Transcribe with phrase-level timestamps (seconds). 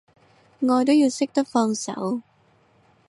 [0.63, 2.21] 愛都要識得放手